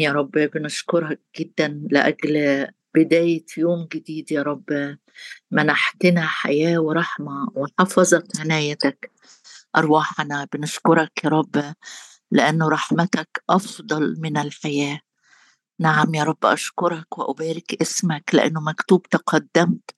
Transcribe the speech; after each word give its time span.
يا 0.00 0.12
رب 0.12 0.30
بنشكرك 0.30 1.20
جدا 1.38 1.82
لأجل 1.90 2.66
بداية 2.94 3.44
يوم 3.56 3.88
جديد 3.94 4.32
يا 4.32 4.42
رب. 4.42 4.98
منحتنا 5.50 6.26
حياة 6.26 6.78
ورحمة 6.78 7.48
وحفظت 7.54 8.40
عنايتك 8.40 9.10
أرواحنا 9.76 10.48
بنشكرك 10.52 11.24
يا 11.24 11.30
رب 11.30 11.74
لأن 12.30 12.62
رحمتك 12.62 13.42
أفضل 13.50 14.16
من 14.20 14.36
الحياة. 14.36 15.00
نعم 15.80 16.14
يا 16.14 16.24
رب 16.24 16.44
أشكرك 16.46 17.18
وأبارك 17.18 17.82
اسمك 17.82 18.30
لأنه 18.34 18.60
مكتوب 18.60 19.02
تقدمت 19.02 19.90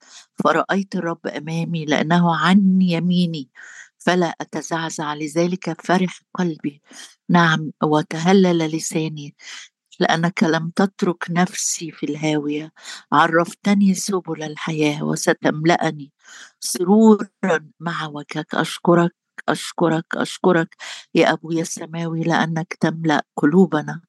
فرأيت 0.43 0.95
الرب 0.95 1.27
أمامي 1.27 1.85
لأنه 1.85 2.35
عن 2.35 2.81
يميني 2.81 3.49
فلا 3.97 4.35
أتزعزع 4.41 5.13
لذلك 5.13 5.81
فرح 5.81 6.21
قلبي. 6.33 6.81
نعم 7.29 7.71
وتهلل 7.83 8.57
لساني. 8.57 9.35
لأنك 10.01 10.43
لم 10.43 10.71
تترك 10.75 11.25
نفسي 11.29 11.91
في 11.91 12.05
الهاوية. 12.05 12.71
عرفتني 13.11 13.93
سبل 13.93 14.43
الحياة 14.43 15.03
وستملأني 15.03 16.11
سرورا 16.59 17.27
مع 17.79 18.07
وجهك. 18.07 18.55
أشكرك 18.55 19.15
أشكرك 19.49 20.05
أشكرك 20.15 20.75
يا 21.15 21.33
أبويا 21.33 21.61
السماوي 21.61 22.21
لأنك 22.21 22.73
تملأ 22.79 23.25
قلوبنا 23.37 24.01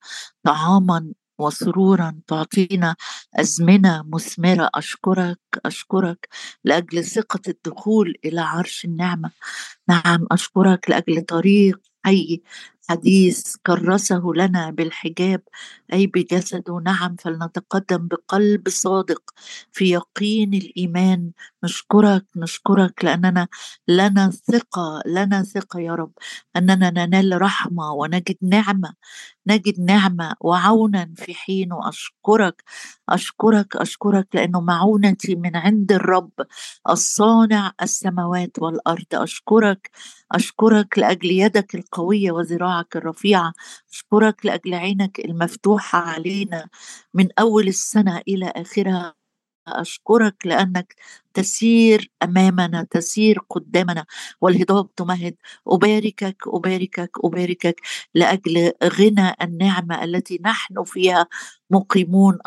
طعاما 0.44 1.12
وسرورا. 1.38 2.20
تعطينا 2.26 2.96
أزمنة 3.36 4.02
مثمرة. 4.06 4.70
أشكرك 4.74 5.40
أشكرك 5.66 6.28
لأجل 6.64 7.04
ثقة 7.04 7.40
الدخول 7.48 8.14
إلى 8.24 8.40
عرش 8.40 8.84
النعمة. 8.84 9.30
نعم 9.88 10.26
أشكرك 10.32 10.90
لأجل 10.90 11.22
طريق 11.22 11.80
حي 12.04 12.42
حديث 12.90 13.56
كرسه 13.66 14.22
لنا 14.36 14.70
بالحجاب 14.70 15.42
أي 15.92 16.06
بجسده 16.06 16.80
نعم 16.84 17.16
فلنتقدم 17.16 18.08
بقلب 18.08 18.68
صادق 18.68 19.22
في 19.72 19.90
يقين 19.90 20.54
الإيمان. 20.54 21.30
نشكرك 21.64 22.24
نشكرك 22.36 23.04
لأننا 23.04 23.48
لنا 23.88 24.30
ثقة 24.30 25.02
لنا 25.06 25.42
ثقة 25.42 25.80
يا 25.80 25.94
رب 25.94 26.12
أننا 26.56 26.90
ننال 26.90 27.42
رحمة 27.42 27.92
ونجد 27.92 28.36
نعمة 28.42 28.94
نجد 29.46 29.80
نعمة 29.80 30.34
وعونا 30.40 31.10
في 31.16 31.34
حين 31.34 31.72
واشكرك 31.72 32.62
أشكرك 33.08 33.76
أشكرك 33.76 34.28
لأنه 34.34 34.60
معونتي 34.60 35.34
من 35.34 35.56
عند 35.56 35.92
الرب 35.92 36.30
الصانع 36.90 37.72
السماوات 37.82 38.58
والأرض. 38.58 39.06
أشكرك 39.14 39.90
أشكرك 40.32 40.98
لأجل 40.98 41.30
يدك 41.30 41.74
القوية 41.74 42.32
وذراعك 42.32 42.96
الرفيعة 42.96 43.52
أشكرك 43.92 44.46
لأجل 44.46 44.74
عينك 44.74 45.20
المفتوحة 45.20 45.98
علينا 45.98 46.68
من 47.14 47.28
أول 47.40 47.68
السنة 47.68 48.22
إلى 48.28 48.46
آخرها. 48.56 49.21
أشكرك 49.68 50.34
لأنك 50.46 50.94
تسير 51.34 52.10
أمامنا 52.22 52.86
تسير 52.90 53.38
قدامنا. 53.50 54.04
والهضاب 54.40 54.94
تمهد. 54.94 55.34
أباركك 55.68 56.36
أباركك 56.48 57.10
أباركك 57.24 57.80
لأجل 58.14 58.72
غنى 58.84 59.34
النعمة 59.42 60.04
التي 60.04 60.38
نحن 60.44 60.84
فيها 60.84 61.26
مقيمون. 61.70 62.38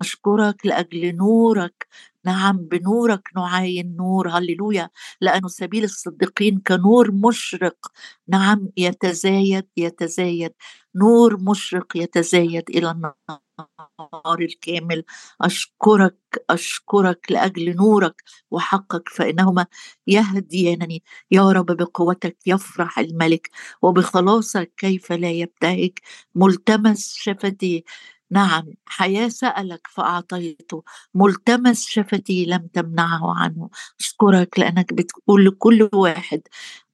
أشكرك 0.00 0.66
لأجل 0.66 1.16
نورك 1.16 1.86
نعم 2.26 2.56
بنورك 2.58 3.28
نعاين 3.36 3.96
نور 3.96 4.28
هللويا. 4.28 4.90
لأنه 5.20 5.48
سبيل 5.48 5.84
الصديقين 5.84 6.58
كنور 6.66 7.12
مشرق. 7.12 7.76
نعم 8.28 8.68
يتزايد 8.76 9.66
يتزايد. 9.76 10.52
نور 10.96 11.36
مشرق 11.40 11.96
يتزايد 11.96 12.64
إلى 12.70 12.90
النهار 12.90 14.38
الكامل. 14.40 15.04
أشكرك 15.40 16.16
أشكرك 16.50 17.26
لأجل 17.32 17.76
نورك 17.76 18.22
وحقك 18.50 19.08
فإنهما 19.08 19.66
يهديانني. 20.06 21.02
يا 21.30 21.52
رب 21.52 21.66
بقوتك 21.66 22.36
يفرح 22.46 22.98
الملك 22.98 23.50
وبخلاصك 23.82 24.72
كيف 24.76 25.12
لا 25.12 25.30
يبتهج. 25.30 25.92
ملتمس 26.34 27.14
شفتي 27.14 27.84
نعم 28.34 28.64
حياة 28.86 29.28
سألك 29.28 29.80
فأعطيته 29.90 30.82
ملتمس 31.14 31.86
شفتي 31.88 32.44
لم 32.44 32.66
تمنعه 32.72 33.34
عنه. 33.38 33.70
أشكرك 34.00 34.58
لأنك 34.58 34.92
بتقول 34.94 35.44
لكل 35.46 35.88
واحد 35.94 36.42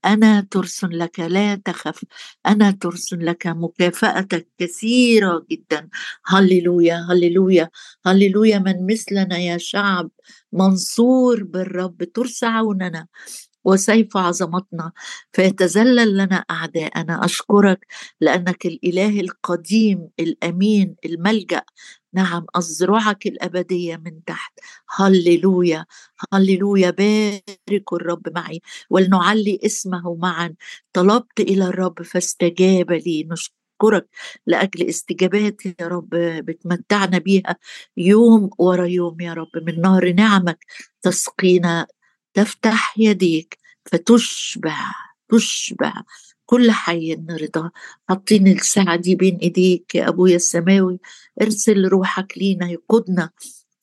أنا 0.04 0.40
ترس 0.50 0.84
لك 0.84 1.20
لا 1.20 1.54
تخف. 1.54 2.04
أنا 2.46 2.70
ترس 2.70 3.12
لك 3.14 3.46
مكافأتك 3.46 4.48
كثيرة 4.58 5.46
جدا. 5.50 5.88
هللويا 6.26 7.06
هللويا 7.10 7.70
هللويا 8.06 8.58
من 8.58 8.86
مثلنا 8.86 9.38
يا 9.38 9.58
شعب 9.58 10.10
منصور 10.52 11.44
بالرب 11.44 12.04
ترس 12.04 12.44
عوننا 12.44 13.06
وسيف 13.64 14.16
عظمتنا. 14.16 14.92
فيتذلل 15.32 16.16
لنا 16.16 16.44
اعداءنا 16.50 17.24
أشكرك 17.24 17.86
لأنك 18.20 18.66
الإله 18.66 19.20
القديم 19.20 20.08
الأمين 20.20 20.96
الملجأ. 21.04 21.62
نعم 22.14 22.46
أزرعك 22.54 23.26
الأبدية 23.26 23.96
من 23.96 24.24
تحت. 24.24 24.52
هللويا 24.96 25.84
هللويا. 26.32 26.90
بارك 26.90 27.92
الرب 27.92 28.28
معي. 28.34 28.60
ولنعلي 28.90 29.60
اسمه 29.66 30.14
معا. 30.14 30.54
طلبت 30.92 31.40
إلى 31.40 31.64
الرب 31.64 32.02
فاستجاب 32.02 32.92
لي. 32.92 33.24
نشكرك 33.30 34.08
لأجل 34.46 34.88
استجابات 34.88 35.66
يا 35.66 35.88
رب 35.88 36.08
بتمتعنا 36.46 37.18
بيها 37.18 37.56
يوم 37.96 38.50
ورا 38.58 38.86
يوم 38.86 39.20
يا 39.20 39.32
رب. 39.34 39.50
من 39.66 39.80
نهر 39.80 40.12
نعمك 40.12 40.58
تسقينا 41.02 41.86
تفتح 42.34 42.94
يديك 42.98 43.58
فتشبع 43.84 44.76
تشبع 45.28 45.92
كل 46.46 46.70
حي 46.70 47.14
رضا 47.30 47.70
حاطين 48.08 48.46
الساعة 48.48 48.96
دي 48.96 49.14
بين 49.14 49.36
إيديك 49.36 49.94
يا 49.94 50.08
ابويا 50.08 50.36
السماوي. 50.36 50.98
ارسل 51.42 51.88
روحك 51.88 52.38
لينا 52.38 52.70
يقودنا 52.70 53.30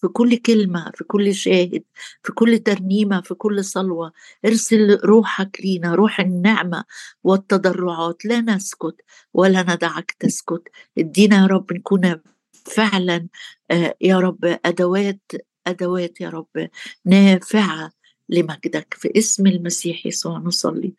في 0.01 0.07
كل 0.07 0.37
كلمة 0.37 0.91
في 0.95 1.03
كل 1.03 1.35
شاهد 1.35 1.83
في 2.23 2.31
كل 2.31 2.59
ترنيمة 2.59 3.21
في 3.21 3.33
كل 3.33 3.63
صلوة. 3.65 4.11
ارسل 4.45 4.99
روحك 5.03 5.57
لينا 5.63 5.95
روح 5.95 6.19
النعمة 6.19 6.83
والتضرعات. 7.23 8.25
لا 8.25 8.41
نسكت 8.41 8.95
ولا 9.33 9.61
ندعك 9.63 10.11
تسكت. 10.19 10.63
ادينا 10.97 11.37
يا 11.41 11.45
رب 11.45 11.73
نكون 11.73 12.21
فعلا 12.65 13.27
آه، 13.71 13.95
يا 14.01 14.19
رب 14.19 14.59
أدوات 14.65 15.21
أدوات 15.67 16.21
يا 16.21 16.29
رب 16.29 16.69
نافعة 17.05 17.91
لمجدك 18.29 18.93
في 18.93 19.11
اسم 19.17 19.47
المسيح 19.47 20.05
يسوع 20.05 20.37
نصلي 20.37 20.93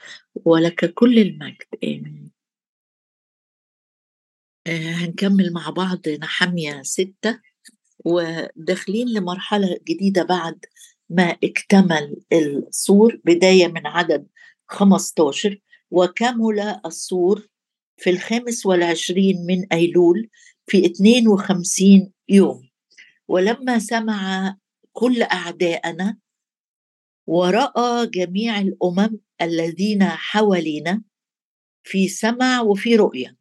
ولك 0.45 0.95
كل 0.95 1.19
المجد. 1.19 1.67
آمين. 1.85 2.31
آه 4.67 4.93
هنكمل 4.93 5.53
مع 5.53 5.71
بعض 5.71 6.09
نحمية 6.09 6.83
ستة. 6.83 7.41
وداخلين 8.05 9.09
لمرحلة 9.09 9.79
جديدة 9.89 10.23
بعد 10.23 10.65
ما 11.11 11.37
اكتمل 11.45 12.17
السور 12.33 13.21
بداية 13.25 13.67
من 13.69 13.87
عدد 13.87 14.27
15 14.67 15.61
وكمل 15.91 16.61
السور 16.87 17.49
في 17.97 18.11
الخامس 18.11 18.67
والعشرين 18.67 19.47
من 19.47 19.73
أيلول 19.73 20.29
في 20.67 20.87
52 20.87 22.13
يوم. 22.29 22.69
ولما 23.29 23.79
سمع 23.79 24.57
كل 24.93 25.23
أعداءنا 25.23 26.19
ورأى 27.29 28.07
جميع 28.07 28.61
الأمم 28.61 29.19
الذين 29.43 30.05
حوالينا 30.05 31.03
في 31.83 32.09
سمع 32.09 32.61
وفي 32.61 32.97
رؤية. 32.97 33.37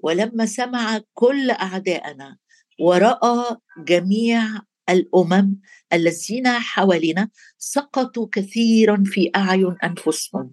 ولما 0.00 0.46
سمع 0.46 1.00
كل 1.14 1.50
أعداءنا 1.50 2.36
ورأى 2.80 3.56
جميع 3.78 4.42
الأمم 4.90 5.56
الذين 5.92 6.48
حوالينا 6.48 7.30
سقطوا 7.58 8.28
كثيرا 8.32 9.02
في 9.06 9.30
أعين 9.36 9.76
أنفسهم. 9.84 10.52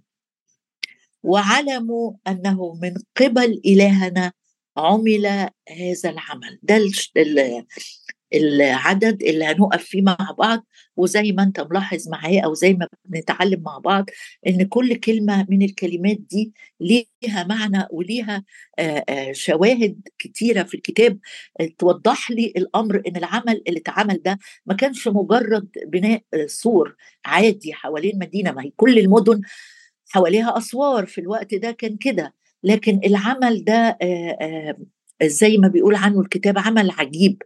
وعلموا 1.24 2.14
أنه 2.28 2.80
من 2.82 2.94
قبل 3.18 3.62
إلهنا 3.66 4.34
عمل 4.78 5.26
هذا 5.70 6.10
العمل. 6.10 6.60
ده 6.64 6.78
العدد 8.34 9.24
اللي 9.24 9.46
هنقف 9.46 9.84
فيه 9.84 10.02
مع 10.02 10.18
بعض 10.40 10.66
وزي 10.98 11.32
ما 11.32 11.44
انت 11.44 11.60
ملاحظ 11.60 12.10
معايا 12.10 12.46
أو 12.46 12.54
زي 12.54 12.74
ما 12.74 12.88
بنتعلم 13.06 13.62
مع 13.62 13.78
بعض 13.78 14.06
إن 14.48 14.64
كل 14.64 14.96
كلمة 14.96 15.46
من 15.50 15.62
الكلمات 15.62 16.18
دي 16.18 16.54
ليها 16.80 17.44
معنى 17.44 17.88
وليها 17.92 18.44
شواهد 19.32 20.02
كتيرة 20.20 20.64
في 20.64 20.74
الكتاب 20.76 21.20
توضح 21.78 22.32
لي 22.32 22.54
الأمر 22.58 23.02
إن 23.08 23.16
العمل 23.16 23.64
اللي 23.68 23.80
اتعمل 23.80 24.22
ده 24.26 24.40
ما 24.66 24.74
كانش 24.74 25.08
مجرد 25.08 25.68
بناء 25.88 26.22
سور 26.46 26.96
عادي 27.26 27.74
حوالين 27.74 28.20
مدينة 28.20 28.52
ما 28.52 28.64
هي 28.64 28.72
كل 28.76 29.00
المدن 29.00 29.42
حواليها 30.10 30.58
أسوار 30.58 31.06
في 31.06 31.22
الوقت 31.22 31.56
ده 31.56 31.72
كان 31.72 31.98
كده. 31.98 32.34
لكن 32.64 33.00
العمل 33.06 33.64
ده 33.64 33.98
زي 35.24 35.58
ما 35.58 35.68
بيقول 35.68 35.96
عنه 35.96 36.22
الكتاب 36.22 36.58
عمل 36.58 36.92
عجيب. 36.92 37.42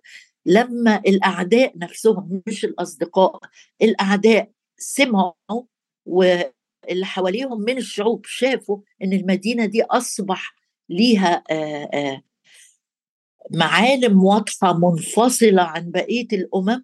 لما 0.46 0.96
الأعداء 1.08 1.78
نفسهم 1.78 2.42
مش 2.48 2.66
الأصدقاء 2.66 3.40
الأعداء 3.82 4.52
سمعوا 4.78 5.34
واللي 6.06 7.04
حواليهم 7.06 7.62
من 7.62 7.78
الشعوب 7.78 8.26
شافوا 8.26 8.78
إن 9.04 9.14
المدينة 9.14 9.66
دي 9.66 9.84
أصبح 9.84 10.56
ليها 10.90 11.44
معالم 13.52 14.24
واضحة 14.24 14.78
منفصلة 14.78 15.62
عن 15.62 15.92
بقية 15.92 16.28
الأمم 16.34 16.84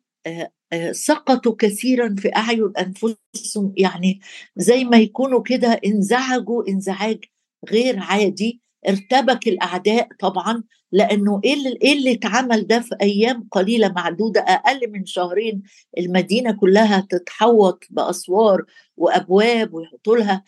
سقطوا 0.92 1.56
كثيرا 1.60 2.16
في 2.18 2.36
أعين 2.36 2.72
أنفسهم. 2.80 3.74
يعني 3.78 4.20
زي 4.58 4.84
ما 4.84 4.98
يكونوا 4.98 5.42
كده 5.44 5.68
انزعجوا 5.86 6.68
انزعاج 6.70 7.26
غير 7.70 8.00
عادي. 8.00 8.62
ارتبك 8.90 9.48
الأعداء 9.48 10.08
طبعا 10.20 10.64
لأنه 10.92 11.42
إيه 11.44 11.54
اللي 11.54 11.78
إيه 11.84 11.94
اللي 11.98 12.14
اتعمل 12.14 12.68
ده 12.68 12.80
في 12.80 12.96
أيام 13.02 13.48
قليلة 13.52 13.88
معدودة؟ 13.88 14.42
أقل 14.42 14.92
من 14.92 15.06
شهرين 15.06 15.62
المدينة 15.98 16.52
كلها 16.52 17.08
تتحوط 17.10 17.84
بأسوار 17.90 18.64
وأبواب 18.98 19.74
ويحطوا 19.74 20.18
لها 20.18 20.44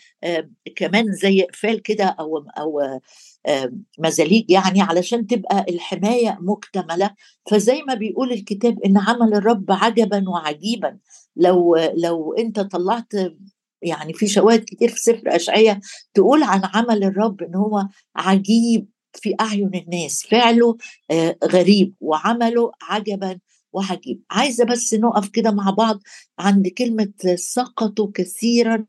كمان 0.76 1.12
زي 1.14 1.42
إقفال 1.44 1.82
كده 1.82 2.06
أو 2.06 2.38
أو 2.38 3.00
مزاليج 4.00 4.52
يعني 4.52 4.82
علشان 4.82 5.28
تبقى 5.28 5.66
الحماية 5.70 6.38
مكتملة. 6.42 7.12
فزي 7.52 7.82
ما 7.88 7.94
بيقول 7.94 8.32
الكتاب 8.32 8.80
إن 8.86 8.98
عمل 8.98 9.34
الرب 9.34 9.66
عجبا 9.70 10.30
وعجيبا. 10.30 10.98
لو 11.36 11.76
لو 11.96 12.34
أنت 12.34 12.60
طلعت 12.60 13.14
يعني 13.82 14.14
في 14.14 14.28
شواهد 14.28 14.64
كتير 14.64 14.90
في 14.90 15.00
سفر 15.00 15.36
اشعياء 15.36 15.80
تقول 16.14 16.44
عن 16.44 16.62
عمل 16.74 17.04
الرب 17.04 17.44
إن 17.44 17.56
هو 17.56 17.88
عجيب 18.16 18.88
في 19.14 19.36
أعين 19.42 19.72
الناس 19.76 20.24
فعله 20.32 20.78
آه 21.12 21.36
غريب 21.46 21.94
وعمله 22.02 22.72
عجبا 22.82 23.40
وعجيب. 23.74 24.22
عايزة 24.32 24.66
بس 24.66 24.94
نقف 24.94 25.30
كده 25.30 25.52
مع 25.52 25.70
بعض 25.70 26.00
عند 26.40 26.68
كلمة 26.68 27.14
سقطوا 27.36 28.12
كثيرا 28.14 28.86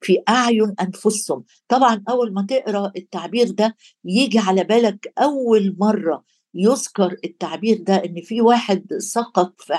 في 0.00 0.22
أعين 0.28 0.74
أنفسهم. 0.80 1.44
طبعا 1.68 2.02
أول 2.08 2.32
ما 2.32 2.46
تقرأ 2.48 2.92
التعبير 2.96 3.50
ده 3.50 3.76
يجي 4.04 4.38
على 4.38 4.64
بالك 4.64 5.12
أول 5.18 5.76
مرة 5.78 6.24
يذكر 6.54 7.16
التعبير 7.24 7.76
ده 7.82 7.94
إن 7.96 8.20
في 8.22 8.40
واحد 8.40 8.86
سقط 8.98 9.60
في 9.60 9.74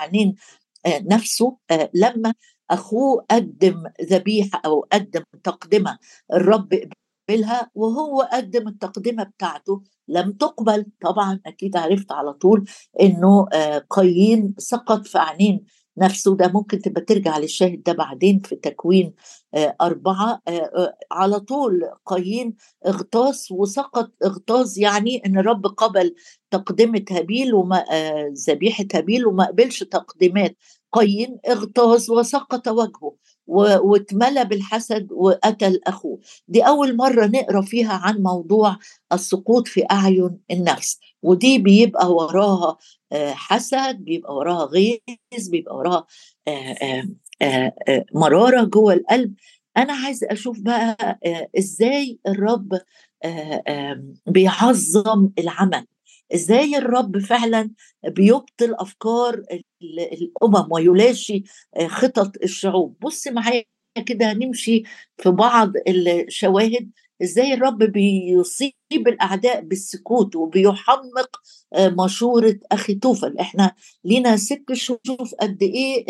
عينين 0.00 0.34
نفسه 0.86 1.56
لما 1.94 2.34
أخوه 2.70 3.24
قدم 3.30 3.82
ذبيحة 4.02 4.62
أو 4.64 4.86
قدم 4.92 5.22
تقدمة 5.44 5.98
الرب 6.32 6.74
قبلها 7.28 7.70
وهو 7.74 8.22
قدم 8.32 8.68
التقدمة 8.68 9.22
بتاعته. 9.22 9.82
لم 10.08 10.32
تقبل. 10.32 10.86
طبعا 11.02 11.40
أكيد 11.46 11.76
عرفت 11.76 12.12
على 12.12 12.32
طول 12.32 12.64
إنه 13.00 13.46
قايين 13.90 14.54
سقط 14.58 15.06
في 15.06 15.18
عينين 15.18 15.64
نفسه. 15.98 16.36
ده 16.36 16.48
ممكن 16.48 16.78
تبقى 16.80 17.00
ترجع 17.00 17.38
للشاهد 17.38 17.82
ده 17.82 17.92
بعدين 17.92 18.38
في 18.38 18.56
تكوين 18.56 19.14
أربعة. 19.80 20.42
على 21.12 21.40
طول 21.40 21.84
قايين 22.06 22.54
اغتاظ 22.86 23.38
وسقط 23.50 24.10
اغتاظ 24.24 24.78
يعني 24.78 25.22
إن 25.26 25.38
الرب 25.38 25.66
قبل 25.66 26.14
تقدمة 26.50 27.04
هابيل 27.10 27.54
وما 27.54 27.84
ذبيحة 28.48 28.84
هابيل 28.94 29.26
وما 29.26 29.46
قبلش 29.46 29.82
تقديمات 29.82 30.56
قايين 30.92 31.38
اغتاظ 31.48 32.10
وسقط 32.10 32.68
وجهه 32.68 33.14
واتملى 33.46 34.44
بالحسد 34.44 35.08
وقتل 35.12 35.80
أخوه. 35.86 36.18
دي 36.48 36.62
أول 36.62 36.96
مرة 36.96 37.26
نقرأ 37.26 37.62
فيها 37.62 37.92
عن 37.92 38.22
موضوع 38.22 38.76
السقوط 39.12 39.68
في 39.68 39.84
أعين 39.90 40.38
النفس. 40.50 40.98
ودي 41.22 41.58
بيبقى 41.58 42.12
وراها 42.12 42.76
حسد 43.14 43.96
بيبقى 43.96 44.34
وراها 44.34 44.64
غيظ 44.64 45.48
بيبقى 45.50 45.76
وراها 45.76 46.06
مرارة 48.14 48.64
جوه 48.64 48.92
القلب. 48.92 49.34
أنا 49.76 49.92
عايز 49.92 50.24
أشوف 50.24 50.60
بقى 50.60 51.18
إزاي 51.58 52.18
الرب 52.28 52.80
بيعظم 54.26 55.30
العمل. 55.38 55.86
إزاي 56.34 56.76
الرب 56.78 57.18
فعلا 57.18 57.70
بيبطل 58.04 58.74
أفكار 58.74 59.42
الأمم 59.82 60.72
ويلاشي 60.72 61.42
خطط 61.86 62.32
الشعوب؟ 62.42 62.96
بص 63.00 63.28
معايا 63.28 63.64
كده 64.06 64.32
نمشي 64.32 64.82
في 65.18 65.30
بعض 65.30 65.72
الشواهد. 65.88 66.90
إزاي 67.22 67.54
الرب 67.54 67.78
بيصيب 67.78 68.74
الأعداء 68.92 69.60
بالسكوت 69.60 70.36
وبيحمق 70.36 71.36
مشورة 71.78 72.58
أخي 72.72 72.94
توفل؟ 72.94 73.38
إحنا 73.38 73.74
لينا 74.04 74.36
ست 74.36 74.72
شوف 74.72 75.34
قد 75.40 75.62
إيه 75.62 76.04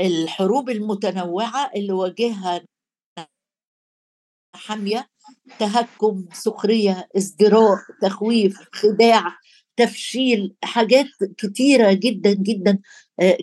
الحروب 0.00 0.70
المتنوعة 0.70 1.70
اللي 1.76 1.92
واجهها 1.92 2.64
حامية. 4.54 5.08
تهكم 5.58 6.24
سخرية 6.32 7.08
ازدراء 7.16 7.78
تخويف 8.02 8.58
خداع 8.72 9.22
تفشيل 9.76 10.54
حاجات 10.62 11.06
كتيرة 11.38 11.92
جدا 11.92 12.34
جدا 12.34 12.78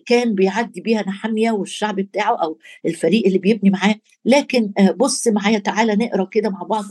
كان 0.05 0.35
بيعدي 0.35 0.81
بيها 0.81 1.01
نحامية 1.01 1.51
والشعب 1.51 1.95
بتاعه 1.95 2.35
أو 2.43 2.57
الفريق 2.85 3.25
اللي 3.25 3.37
بيبني 3.37 3.69
معاه. 3.69 3.95
لكن 4.25 4.73
بص 4.95 5.27
معايا 5.27 5.59
تعالى 5.59 5.95
نقرأ 5.95 6.25
كده 6.31 6.49
مع 6.49 6.63
بعض 6.63 6.83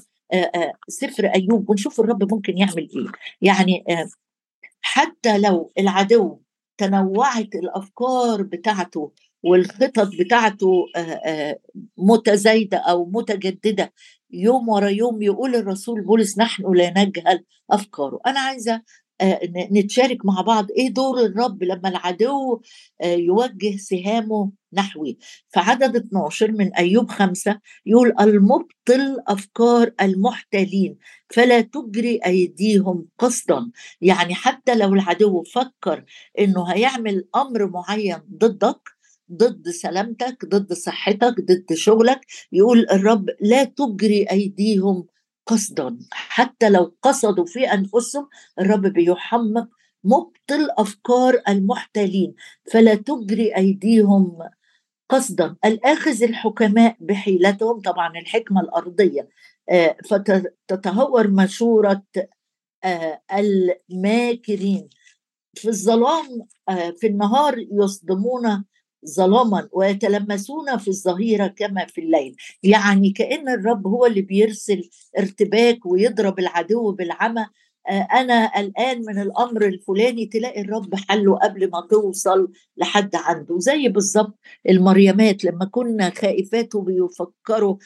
سفر 0.88 1.26
أيوب 1.26 1.70
ونشوف 1.70 2.00
الرب 2.00 2.32
ممكن 2.32 2.58
يعمل 2.58 2.88
إيه. 2.96 3.06
يعني 3.42 3.84
حتى 4.80 5.38
لو 5.38 5.72
العدو 5.78 6.38
تنوعت 6.78 7.54
الأفكار 7.54 8.42
بتاعته 8.42 9.12
والخطط 9.44 10.10
بتاعته 10.20 10.86
متزايدة 11.98 12.78
أو 12.78 13.04
متجددة. 13.10 13.92
يوم 14.30 14.68
ورا 14.68 14.88
يوم 14.88 15.22
يقول 15.22 15.54
الرسول 15.54 16.00
بولس 16.00 16.38
نحن 16.38 16.74
لا 16.74 17.04
نجهل 17.04 17.44
أفكاره. 17.70 18.20
أنا 18.26 18.40
عايزة 18.40 18.82
نتشارك 19.72 20.26
مع 20.26 20.40
بعض 20.40 20.70
إيه 20.70 20.88
دور 20.88 21.20
الرب 21.20 21.62
لما 21.62 21.88
العدو 21.88 22.60
يوجه 23.04 23.76
سهامه 23.76 24.50
نحوي. 24.72 25.18
فعدد 25.48 25.96
12 25.96 26.52
من 26.52 26.74
أيوب 26.74 27.10
خمسة 27.10 27.60
يقول 27.86 28.14
المبطل 28.20 29.20
أفكار 29.28 29.90
المحتالين 30.02 30.98
فلا 31.28 31.60
تجري 31.60 32.20
أيديهم 32.26 33.06
قصدا. 33.18 33.70
يعني 34.00 34.34
حتى 34.34 34.74
لو 34.74 34.94
العدو 34.94 35.42
فكر 35.42 36.04
إنه 36.38 36.64
هيعمل 36.72 37.24
أمر 37.36 37.70
معين 37.70 38.18
ضدك 38.38 38.93
ضد 39.32 39.68
سلامتك 39.68 40.44
ضد 40.44 40.72
صحتك 40.72 41.40
ضد 41.40 41.74
شغلك 41.74 42.20
يقول 42.52 42.86
الرب 42.92 43.26
لا 43.40 43.64
تجري 43.64 44.30
أيديهم 44.30 45.06
قصدا. 45.46 45.98
حتى 46.12 46.70
لو 46.70 46.96
قصدوا 47.02 47.46
في 47.46 47.72
أنفسهم 47.72 48.28
الرب 48.60 48.86
بيحمق 48.86 49.68
مبطل 50.04 50.70
افكار 50.78 51.42
المحتالين. 51.48 52.34
فلا 52.72 52.94
تجري 52.94 53.56
أيديهم 53.56 54.38
قصدا. 55.08 55.56
الآخذ 55.64 56.22
الحكماء 56.22 56.96
بحيلتهم 57.00 57.80
طبعا 57.80 58.18
الحكمة 58.18 58.60
الأرضية. 58.60 59.28
فتتهور 60.08 61.30
مشورة 61.30 62.02
الماكرين. 63.32 64.88
في 65.54 65.68
الظلام 65.68 66.46
في 66.96 67.06
النهار 67.06 67.66
يصدمون 67.72 68.64
ظلاما 69.06 69.68
ويتلمسون 69.72 70.76
في 70.76 70.88
الظهيرة 70.88 71.46
كما 71.46 71.86
في 71.86 72.00
الليل. 72.00 72.36
يعني 72.62 73.10
كأن 73.10 73.48
الرب 73.48 73.86
هو 73.86 74.06
اللي 74.06 74.22
بيرسل 74.22 74.88
ارتباك 75.18 75.86
ويضرب 75.86 76.38
العدو 76.38 76.92
بالعمى. 76.92 77.46
أنا 77.90 78.46
قلقان 78.46 79.02
من 79.06 79.18
الأمر 79.18 79.66
الفلاني 79.66 80.26
تلاقي 80.26 80.60
الرب 80.60 80.94
حله 80.94 81.36
قبل 81.36 81.70
ما 81.70 81.86
توصل 81.90 82.52
لحد 82.76 83.16
عنده. 83.16 83.58
زي 83.58 83.88
بالظبط 83.88 84.38
المريمات 84.68 85.44
لما 85.44 85.64
كنا 85.64 86.10
خائفات 86.10 86.74
وبيفكروا 86.74 87.76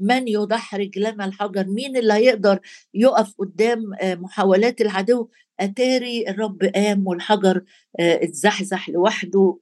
من 0.00 0.28
يدحرج 0.28 0.98
لنا 0.98 1.24
الحجر؟ 1.24 1.66
مين 1.66 1.96
اللي 1.96 2.12
هيقدر 2.12 2.60
يقف 2.94 3.34
قدام 3.38 3.82
محاولات 4.02 4.80
العدو؟ 4.80 5.28
أتاري 5.60 6.28
الرب 6.28 6.64
قام 6.74 7.06
والحجر 7.06 7.62
اتزحزح 8.00 8.88
لوحده 8.90 9.58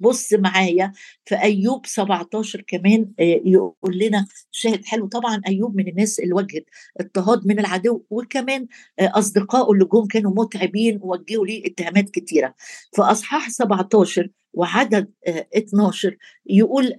وبص 0.00 0.32
معايا 0.32 0.92
في 1.24 1.34
أيوب 1.34 1.86
17 1.86 2.60
كمان 2.66 3.10
يقول 3.44 3.98
لنا 3.98 4.26
شاهد 4.50 4.84
حلو 4.84 5.06
طبعا 5.06 5.40
أيوب 5.48 5.76
من 5.76 5.88
الناس 5.88 6.20
اللي 6.20 6.34
وجهت 6.34 6.64
اضطهاد 7.00 7.46
من 7.46 7.58
العدو 7.58 8.02
وكمان 8.10 8.66
أصدقائه 9.00 9.72
اللي 9.72 9.84
جم 9.84 10.06
كانوا 10.06 10.32
متعبين 10.36 10.98
ووجهوا 11.02 11.46
ليه 11.46 11.66
اتهامات 11.66 12.10
كتيرة. 12.10 12.54
في 12.92 13.02
أصحاح 13.02 13.50
17 13.50 14.28
وعدد 14.54 15.10
12 15.56 16.16
يقول 16.46 16.94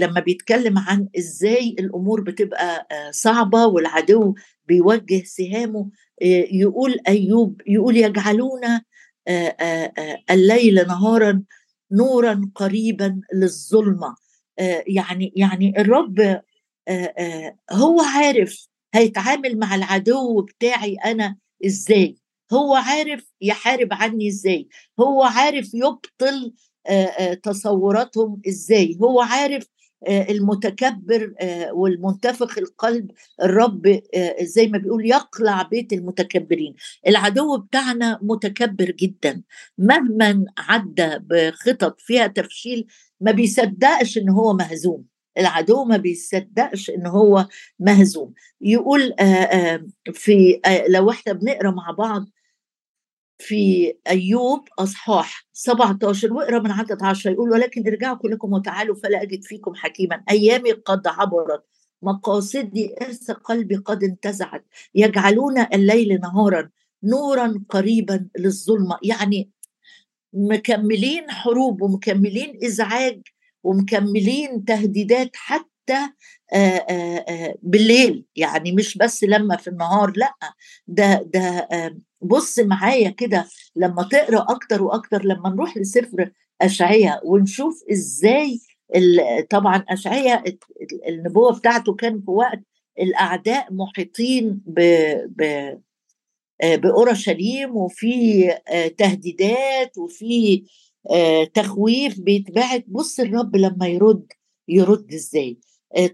لما 0.00 0.20
بيتكلم 0.20 0.78
عن 0.78 1.08
إزاي 1.18 1.76
الأمور 1.78 2.20
بتبقى 2.20 2.86
صعبة 3.10 3.66
والعدو 3.66 4.34
بيوجه 4.68 5.22
سهامه 5.24 5.90
يقول 6.52 6.96
أيوب 7.08 7.60
يقول 7.66 7.96
يجعلون 7.96 8.60
الليل 10.30 10.74
نهارا 10.88 11.42
نورا 11.92 12.50
قريبا 12.54 13.20
للظلمة. 13.34 14.14
يعني 14.86 15.32
يعني 15.36 15.80
الرب 15.80 16.42
هو 17.72 18.00
عارف 18.00 18.68
هيتعامل 18.94 19.58
مع 19.58 19.74
العدو 19.74 20.42
بتاعي 20.42 20.94
أنا 20.94 21.36
إزاي. 21.66 22.16
هو 22.52 22.74
عارف 22.74 23.32
يحارب 23.40 23.88
عني 23.92 24.28
إزاي. 24.28 24.68
هو 25.00 25.22
عارف 25.22 25.74
يبطل 25.74 26.54
تصوراتهم 27.42 28.40
إزاي. 28.48 28.98
هو 29.02 29.20
عارف 29.20 29.66
المتكبر 30.08 31.34
والمنتفخ 31.72 32.58
القلب 32.58 33.10
الرب 33.42 34.00
زي 34.40 34.66
ما 34.66 34.78
بيقول 34.78 35.06
يقلع 35.06 35.62
بيت 35.62 35.92
المتكبرين. 35.92 36.74
العدو 37.06 37.56
بتاعنا 37.58 38.18
متكبر 38.22 38.90
جدا. 38.90 39.42
مهما 39.78 40.44
عدى 40.58 41.18
بخطط 41.20 42.00
فيها 42.00 42.26
تفشيل 42.26 42.86
ما 43.20 43.30
بيصدقش 43.30 44.18
إن 44.18 44.28
هو 44.28 44.52
مهزوم. 44.52 45.04
العدو 45.38 45.84
ما 45.84 45.96
بيصدقش 45.96 46.90
إن 46.90 47.06
هو 47.06 47.46
مهزوم. 47.78 48.32
يقول 48.60 49.14
في 50.12 50.60
لو 50.88 51.10
إحنا 51.10 51.32
بنقرأ 51.32 51.70
مع 51.70 51.90
بعض 51.90 52.26
في 53.38 53.94
أيوب 54.08 54.68
أصحاح 54.78 55.46
17 55.52 56.32
واقرأ 56.32 56.58
من 56.58 56.70
عدد 56.70 57.02
10 57.02 57.30
يقول 57.30 57.50
ولكن 57.50 57.86
ارجعوا 57.86 58.16
كلكم 58.16 58.52
وتعالوا 58.52 58.94
فلا 58.96 59.22
أجد 59.22 59.44
فيكم 59.44 59.74
حكيما. 59.74 60.22
أيامي 60.30 60.72
قد 60.72 61.06
عبرت 61.06 61.64
مقاصدي 62.02 62.94
إرث 63.02 63.30
قلبي 63.30 63.76
قد 63.76 64.04
انتزعت. 64.04 64.64
يجعلون 64.94 65.58
الليل 65.58 66.20
نهارا 66.20 66.70
نورا 67.02 67.64
قريبا 67.68 68.28
للظلمة. 68.38 68.98
يعني 69.02 69.50
مكملين 70.32 71.30
حروب 71.30 71.82
ومكملين 71.82 72.58
إزعاج 72.64 73.22
ومكملين 73.64 74.64
تهديدات 74.64 75.30
حتى 75.34 76.08
بالليل. 77.62 78.24
يعني 78.36 78.72
مش 78.72 78.98
بس 78.98 79.24
لما 79.24 79.56
في 79.56 79.70
النهار 79.70 80.12
لأ. 80.16 80.34
ده 80.88 81.22
ده 81.34 81.68
بص 82.22 82.58
معايا 82.58 83.10
كده 83.10 83.46
لما 83.76 84.02
تقرا 84.12 84.46
أكتر 84.48 84.82
وأكتر 84.82 85.24
لما 85.24 85.48
نروح 85.50 85.76
لسفر 85.76 86.30
أشعياء 86.62 87.28
ونشوف 87.28 87.84
إزاي 87.92 88.60
طبعا 89.50 89.84
أشعياء 89.88 90.56
النبوة 91.08 91.58
بتاعته 91.58 91.94
كان 91.94 92.20
في 92.20 92.30
وقت 92.30 92.60
الأعداء 93.00 93.72
محيطين 93.72 94.60
ب 94.66 94.80
ب 95.36 95.72
بأورشليم 96.62 97.76
وفي 97.76 98.48
تهديدات 98.98 99.98
وفي 99.98 100.62
تخويف 101.54 102.20
بيتبعت. 102.20 102.84
بص 102.88 103.20
الرب 103.20 103.56
لما 103.56 103.86
يرد 103.88 104.26
يرد 104.68 105.12
إزاي. 105.14 105.58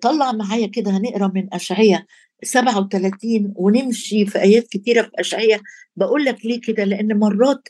طلع 0.01 0.33
معايا 0.33 0.67
كده 0.67 0.91
هنقرا 0.91 1.33
من 1.35 1.55
أشعياء 1.55 2.05
37 2.43 3.53
ونمشي 3.57 4.27
في 4.27 4.41
آيات 4.41 4.69
كتيرة 4.69 5.03
في 5.03 5.11
اشعياء 5.19 5.61
بقول 5.97 6.25
لك 6.25 6.47
ليه 6.47 6.61
كده؟ 6.61 6.85
لأن 6.85 7.19
مرات 7.19 7.69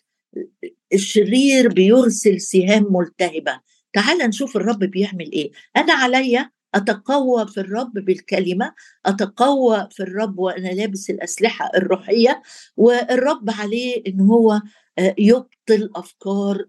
الشرير 0.93 1.69
بيرسل 1.69 2.41
سهام 2.41 2.87
ملتهبة. 2.91 3.61
تعال 3.93 4.19
نشوف 4.19 4.57
الرب 4.57 4.79
بيعمل 4.79 5.33
إيه. 5.33 5.51
أنا 5.77 5.93
عليا 5.93 6.51
أتقوى 6.75 7.47
في 7.47 7.61
الرب 7.61 7.93
بالكلمة 7.93 8.75
أتقوى 9.07 9.89
في 9.91 10.03
الرب 10.03 10.39
وأنا 10.39 10.69
لابس 10.69 11.11
الأسلحة 11.11 11.71
الروحية 11.77 12.43
والرب 12.77 13.51
عليه 13.51 14.03
إن 14.07 14.21
هو 14.21 14.61
آه، 14.99 15.15
يبطل 15.19 15.91
أفكار 15.97 16.67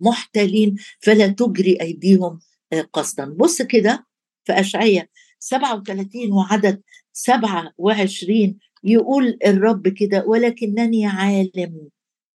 المحتلين 0.00 0.76
فلا 1.00 1.26
تجري 1.26 1.78
أيديهم 1.80 2.38
آه، 2.72 2.80
قصدا. 2.92 3.24
بص 3.24 3.62
كده 3.62 4.06
في 4.44 4.52
اشعياء 4.60 5.06
37 5.40 6.32
وعدد 6.32 6.82
27 7.12 8.58
يقول 8.84 9.38
الرب 9.46 9.88
كده 9.88 10.24
ولكنني 10.26 11.06
عالم. 11.06 11.88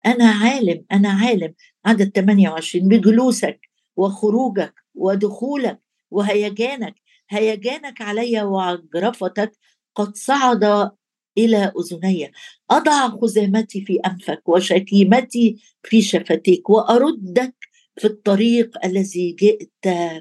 أنا 0.05 0.25
عالم 0.25 0.85
أنا 0.91 1.09
عالم. 1.09 1.53
عدد 1.85 2.11
28 2.15 2.87
بجلوسك 2.87 3.59
وخروجك 3.95 4.73
ودخولك 4.95 5.79
وهيجانك 6.11 6.95
هيجانك 7.29 8.01
علي 8.01 8.41
وعجرفتك 8.41 9.51
قد 9.95 10.15
صعد 10.15 10.91
إلى 11.37 11.71
أذني. 11.79 12.31
أضع 12.71 13.09
خزامتي 13.09 13.85
في 13.85 13.95
أنفك 13.95 14.49
وشتيمتي 14.49 15.57
في 15.83 16.01
شفتيك 16.01 16.69
وأردك 16.69 17.55
في 17.97 18.07
الطريق 18.07 18.85
الذي 18.85 19.31
جئت 19.39 19.71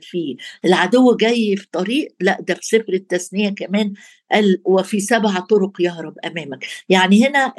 فيه. 0.03 0.37
العدو 0.65 1.17
جاي 1.17 1.57
في 1.57 1.67
طريق 1.73 2.15
لا 2.21 2.39
ده 2.41 2.55
في 2.55 2.67
سفر 2.67 2.93
التثنية 2.93 3.49
كمان 3.51 3.93
قال 4.33 4.63
وفي 4.65 5.01
سبع 5.01 5.41
طرق 5.41 5.81
يهرب 5.81 6.15
أمامك. 6.25 6.65
يعني 6.89 7.27
هنا 7.29 7.55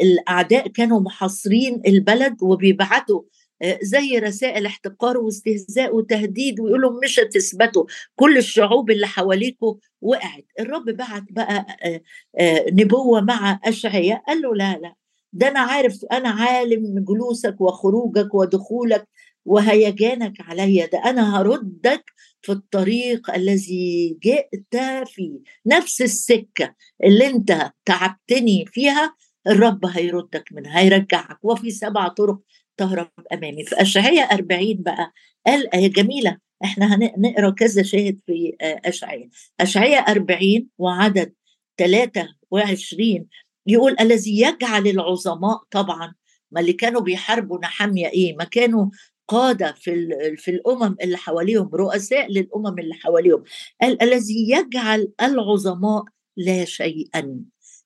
الأعداء 0.00 0.68
كانوا 0.68 1.00
محاصرين 1.00 1.82
البلد 1.86 2.36
وبيبعتوا 2.42 3.22
آه، 3.62 3.78
زي 3.82 4.18
رسائل 4.18 4.66
احتقار 4.66 5.18
واستهزاء 5.18 5.96
وتهديد 5.96 6.60
ويقولوا 6.60 7.00
مش 7.04 7.20
هتثبتوا. 7.20 7.84
كل 8.16 8.38
الشعوب 8.38 8.90
اللي 8.90 9.06
حواليكوا 9.06 9.74
وقعت. 10.00 10.44
الرب 10.60 10.84
بعت 10.84 11.22
بقى 11.30 11.66
آه، 11.82 12.00
آه، 12.38 12.66
نبوة 12.70 13.20
مع 13.20 13.60
أشعياء 13.64 14.22
قال 14.26 14.42
له 14.42 14.54
لا 14.54 14.78
لا 14.78 14.94
ده 15.32 15.48
أنا 15.48 15.60
عارف 15.60 16.04
أنا 16.12 16.28
عالم 16.28 17.04
جلوسك 17.04 17.60
وخروجك 17.60 18.34
ودخولك 18.34 19.08
وهيجانك 19.44 20.40
عليا 20.40 20.86
ده 20.86 20.98
أنا 21.04 21.40
هردك 21.40 22.04
في 22.42 22.52
الطريق 22.52 23.30
الذي 23.34 24.18
جئت 24.22 24.76
فيه. 25.06 25.38
نفس 25.66 26.02
السكة 26.02 26.74
اللي 27.04 27.26
أنت 27.26 27.70
تعبتني 27.84 28.64
فيها 28.66 29.14
الرب 29.46 29.86
هيردك 29.86 30.44
منها 30.52 30.80
هيرجعك. 30.80 31.38
وفي 31.42 31.70
سبع 31.70 32.08
طرق 32.08 32.40
تهرب 32.76 33.10
أمامي. 33.32 33.64
في 33.64 33.82
أشعياء 33.82 34.34
40 34.34 34.76
بقى 34.82 35.12
قال 35.46 35.74
إيه 35.74 35.92
جميلة 35.92 36.38
إحنا 36.64 36.94
هنقرا 36.94 37.50
كذا 37.50 37.82
شاهد 37.82 38.18
في 38.26 38.56
آه، 38.60 38.80
أشعياء. 38.84 39.28
أشعياء 39.60 40.10
40 40.10 40.68
وعدد 40.78 41.32
23 41.78 43.26
يقول 43.66 43.96
الذي 44.00 44.40
يجعل 44.40 44.86
العظماء 44.86 45.62
طبعا 45.70 46.14
ما 46.50 46.60
اللي 46.60 46.72
كانوا 46.72 47.00
بيحاربوا 47.00 47.58
نحاميه 47.58 48.06
إيه؟ 48.08 48.36
ما 48.36 48.44
كانوا 48.44 48.86
قادة 49.28 49.72
في 49.72 50.08
في 50.36 50.50
الأمم 50.50 50.96
اللي 51.02 51.16
حواليهم 51.16 51.70
رؤساء 51.74 52.32
للأمم 52.32 52.78
اللي 52.78 52.94
حواليهم. 52.94 53.42
قال 53.82 54.02
الذي 54.02 54.50
يجعل 54.50 55.08
العظماء 55.22 56.04
لا 56.36 56.64
شيئا 56.64 57.44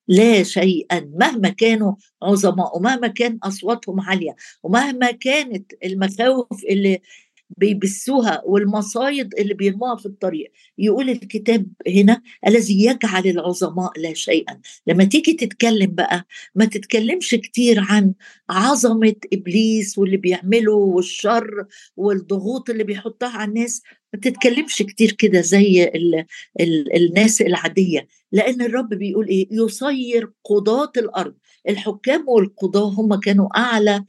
لا 0.08 0.42
شيئا 0.42 1.10
مهما 1.14 1.48
كانوا 1.48 1.94
عظماء 2.22 2.76
ومهما 2.76 3.08
كان 3.08 3.38
أصواتهم 3.42 4.00
عالية 4.00 4.36
ومهما 4.62 5.10
كانت 5.10 5.72
المخاوف 5.84 6.64
اللي 6.70 7.00
بيبثوها 7.56 8.42
والمصايد 8.46 9.34
اللي 9.38 9.54
بيرموها 9.54 9.96
في 9.96 10.06
الطريق. 10.06 10.52
يقول 10.78 11.10
الكتاب 11.10 11.66
هنا 11.88 12.22
الذي 12.46 12.84
يجعل 12.84 13.26
العظماء 13.26 13.92
لا 14.00 14.14
شيئا. 14.14 14.60
لما 14.86 15.04
تيجي 15.04 15.32
تتكلم 15.32 15.90
بقى 15.90 16.26
ما 16.54 16.64
تتكلمش 16.64 17.30
كتير 17.34 17.80
عن 17.80 18.14
عظمة 18.50 19.14
إبليس 19.32 19.98
واللي 19.98 20.16
بيعمله 20.16 20.72
والشر 20.72 21.66
والضغوط 21.96 22.70
اللي 22.70 22.84
بيحطها 22.84 23.28
على 23.28 23.48
الناس. 23.48 23.82
ما 24.14 24.20
تتكلمش 24.20 24.76
كتير 24.82 25.12
كده 25.12 25.40
زي 25.40 25.84
ال 25.84 26.24
ال 26.60 26.96
الناس 26.96 27.40
العادية. 27.42 28.08
لأن 28.32 28.62
الرب 28.62 28.88
بيقول 28.88 29.28
إيه؟ 29.28 29.48
يصير 29.50 30.30
قضاة 30.44 30.92
الأرض. 30.96 31.34
الحكام 31.68 32.28
والقضاة 32.28 32.88
هم 32.88 33.14
كانوا 33.14 33.48
أعلى 33.58 34.04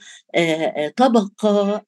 طبقة 0.98 1.86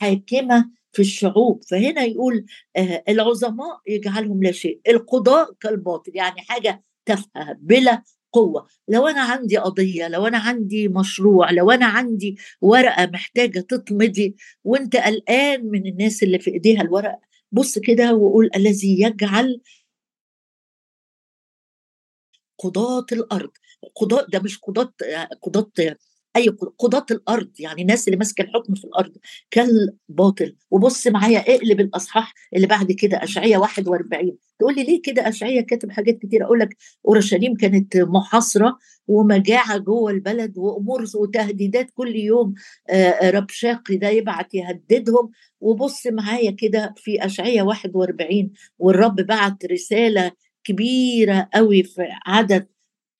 حاكمة 0.00 0.70
في 0.92 1.02
الشعوب 1.02 1.62
فهنا 1.70 2.02
يقول 2.04 2.44
آه 2.76 3.04
العظماء 3.08 3.80
يجعلهم 3.86 4.42
لا 4.42 4.52
شيء 4.52 4.80
القضاء 4.88 5.52
كالباطل 5.60 6.12
يعني 6.14 6.40
حاجة 6.40 6.82
تافهة 7.06 7.52
بلا 7.60 8.02
قوة. 8.32 8.66
لو 8.88 9.06
أنا 9.08 9.20
عندي 9.22 9.56
قضية 9.58 10.08
لو 10.08 10.26
أنا 10.26 10.38
عندي 10.38 10.88
مشروع 10.88 11.50
لو 11.50 11.70
أنا 11.70 11.86
عندي 11.86 12.36
ورقة 12.60 13.06
محتاجة 13.06 13.60
تطمدي 13.60 14.36
وأنت 14.64 14.96
قلقان 14.96 15.66
من 15.70 15.86
الناس 15.86 16.22
اللي 16.22 16.38
في 16.38 16.50
إيديها 16.50 16.82
الورق 16.82 17.18
بص 17.52 17.78
كده 17.78 18.14
وقول 18.14 18.50
الذي 18.56 19.00
يجعل 19.02 19.60
قضاة 22.58 23.06
الأرض. 23.12 23.50
قضاة 23.96 24.26
ده 24.32 24.40
مش 24.40 24.58
قضاة 24.58 24.92
قضاة 25.42 25.70
أي 26.36 26.48
قضاة 26.78 27.06
الأرض 27.10 27.50
يعني 27.58 27.82
الناس 27.82 28.08
اللي 28.08 28.16
ماسكة 28.18 28.42
الحكم 28.42 28.74
في 28.74 28.84
الأرض. 28.84 29.12
كالباطل. 29.50 30.56
وبص 30.70 31.06
معايا 31.06 31.38
اقلب 31.38 31.80
الأصحاح 31.80 32.34
اللي 32.56 32.66
بعد 32.66 32.92
كده 32.92 33.24
اشعياء 33.24 33.60
41 33.60 34.36
تقول 34.58 34.74
لي 34.74 34.82
ليه 34.82 35.02
كده؟ 35.02 35.28
اشعياء 35.28 35.64
كاتب 35.64 35.90
حاجات 35.90 36.18
كتير. 36.18 36.44
أقول 36.44 36.58
لك 36.60 36.76
أورشليم 37.08 37.54
كانت 37.54 37.96
محاصرة 37.96 38.78
ومجاعة 39.08 39.78
جوه 39.78 40.10
البلد 40.10 40.58
وأمور 40.58 41.04
وتهديدات 41.14 41.90
كل 41.94 42.16
يوم 42.16 42.54
ربشاقي 43.24 43.96
ده 43.96 44.08
يبعت 44.08 44.54
يهددهم. 44.54 45.30
وبص 45.60 46.06
معايا 46.06 46.50
كده 46.50 46.94
في 46.96 47.24
اشعياء 47.26 47.64
41 47.66 48.50
والرب 48.78 49.16
بعت 49.16 49.64
رسالة 49.64 50.32
كبيرة 50.64 51.48
قوي 51.54 51.82
في 51.82 52.02
عدد 52.26 52.66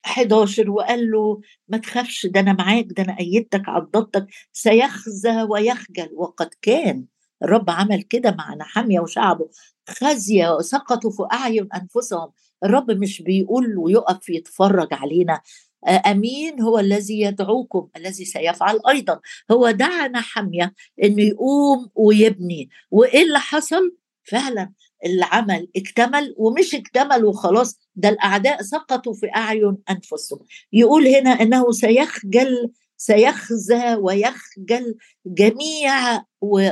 11 0.05 0.69
وقال 0.69 1.11
له 1.11 1.41
ما 1.67 1.77
تخافش 1.77 2.25
ده 2.25 2.39
أنا 2.39 2.53
معاك 2.53 2.85
ده 2.97 3.03
أنا 3.03 3.19
ايدتك 3.19 3.69
عضدتك 3.69 4.27
سيخزى 4.53 5.41
ويخجل. 5.49 6.09
وقد 6.13 6.49
كان 6.61 7.05
الرب 7.43 7.69
عمل 7.69 8.01
كده 8.01 8.31
مع 8.31 8.53
نحمية 8.55 8.99
وشعبه 8.99 9.49
خزي 9.89 10.49
وسقطوا 10.49 11.11
في 11.11 11.23
أعين 11.33 11.67
أنفسهم. 11.75 12.31
الرب 12.63 12.91
مش 12.91 13.21
بيقول 13.21 13.77
ويقف 13.77 14.29
يتفرج 14.29 14.87
علينا. 14.91 15.41
أمين 15.87 16.61
هو 16.61 16.79
الذي 16.79 17.21
يدعوكم 17.21 17.87
الذي 17.97 18.25
سيفعل 18.25 18.79
أيضا. 18.89 19.19
هو 19.51 19.71
دعا 19.71 20.07
نحمية 20.07 20.73
إنه 21.03 21.21
يقوم 21.23 21.89
ويبني. 21.95 22.69
وإيه 22.91 23.23
اللي 23.23 23.39
حصل؟ 23.39 23.95
فعلا 24.23 24.71
العمل 25.05 25.67
اكتمل 25.75 26.35
ومش 26.37 26.75
اكتمل 26.75 27.25
وخلاص 27.25 27.79
ده 27.95 28.09
الأعداء 28.09 28.61
سقطوا 28.61 29.13
في 29.13 29.27
أعين 29.35 29.77
أنفسهم. 29.89 30.39
يقول 30.73 31.07
هنا 31.07 31.29
إنه 31.29 31.71
سيخجل 31.71 32.71
سيخزى 32.97 33.95
ويخجل 33.95 34.95
جميع 35.25 36.23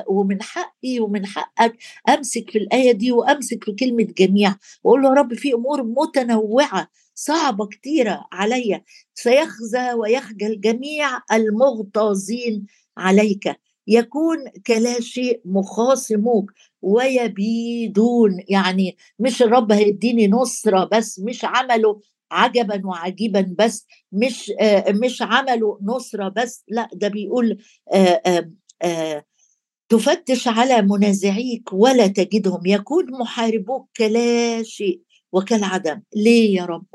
ومن 0.08 0.42
حقي 0.42 1.00
ومن 1.00 1.26
حقك 1.26 1.78
أمسك 2.10 2.50
في 2.50 2.58
الآية 2.58 2.92
دي 2.92 3.12
وأمسك 3.12 3.64
في 3.64 3.72
كلمة 3.72 4.04
جميع. 4.04 4.56
وأقول 4.84 5.02
له 5.02 5.10
يا 5.10 5.14
رب 5.14 5.34
في 5.34 5.54
أمور 5.54 5.84
متنوعة 5.84 6.88
صعبة 7.16 7.66
كتيرة 7.68 8.26
عليا. 8.32 8.84
سيخزى 9.14 9.94
ويخجل 9.94 10.62
جميع 10.62 11.08
المغتاظين 11.34 12.66
عليك. 12.98 13.56
يكون 13.88 14.38
كلا 14.68 15.02
شيء 15.02 15.42
مخاصموك 15.46 16.52
ويبيدون. 16.82 18.40
يعني 18.50 18.98
مش 19.20 19.42
الرب 19.42 19.72
هيديني 19.72 20.28
نصرة 20.28 20.90
بس 20.92 21.20
مش 21.20 21.46
عمله 21.46 22.02
عجبا 22.32 22.82
وعجيبا 22.88 23.56
بس 23.60 23.86
مش 24.12 24.52
آه 24.60 24.92
مش 24.92 25.22
عملوا 25.22 25.78
نصرة 25.84 26.30
بس. 26.30 26.64
لا 26.68 26.90
ده 26.94 27.08
بيقول 27.08 27.58
آه 27.94 28.52
آه 28.82 29.26
تفتش 29.90 30.48
على 30.48 30.82
منازعيك 30.82 31.74
ولا 31.74 32.08
تجدهم. 32.08 32.62
يكون 32.66 33.12
محاربوك 33.12 33.90
كلا 33.98 34.64
شيء 34.64 35.02
وكالعدم. 35.32 36.02
ليه 36.16 36.56
يا 36.56 36.66
رب؟ 36.66 36.86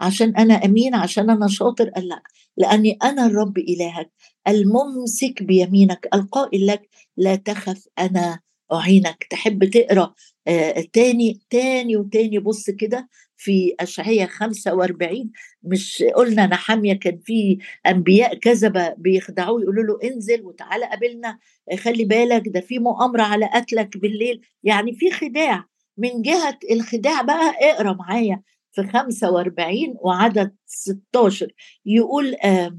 عشان 0.00 0.36
أنا 0.36 0.54
أمين 0.64 0.94
عشان 0.94 1.30
أنا 1.30 1.48
شاطر 1.48 1.88
قال 1.90 2.08
لأ 2.08 2.22
لأني 2.56 2.98
أنا 3.02 3.26
الرب 3.26 3.58
إلهك 3.58 4.10
الممسك 4.48 5.42
بيمينك 5.42 6.08
القائل 6.14 6.66
لك 6.66 6.88
لا 7.16 7.34
تخف 7.36 7.86
أنا 7.98 8.40
أعينك. 8.72 9.26
تحب 9.30 9.64
تقرأ 9.64 10.14
آه 10.48 10.84
تاني 10.92 11.40
تاني 11.50 11.96
وتاني 11.96 12.38
بص 12.38 12.70
كده 12.70 13.08
في 13.36 13.74
اشعياء 13.80 14.28
45 14.28 15.30
مش 15.62 16.02
قلنا 16.16 16.46
نحاميه 16.46 16.92
كان 16.94 17.18
في 17.18 17.58
أنبياء 17.86 18.34
كذبه 18.38 18.88
بيخدعوه 18.98 19.60
يقولوا 19.62 19.84
له 19.84 19.98
انزل 20.10 20.42
وتعالى 20.42 20.86
قابلنا 20.86 21.38
خلي 21.78 22.04
بالك 22.04 22.42
ده 22.48 22.60
في 22.60 22.78
مؤامرة 22.78 23.22
على 23.22 23.46
قتلك 23.54 23.96
بالليل. 23.96 24.40
يعني 24.64 24.92
في 24.94 25.10
خداع 25.10 25.64
من 25.98 26.22
جهة 26.22 26.58
الخداع 26.70 27.22
بقى 27.22 27.54
اقرأ 27.70 27.92
معايا. 27.92 28.42
في 28.74 28.82
45 28.82 29.94
وعدد 30.00 30.54
16 30.66 31.52
يقول 31.86 32.34
آه 32.34 32.78